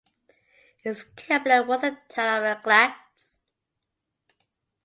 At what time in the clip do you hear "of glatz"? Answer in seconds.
2.43-3.41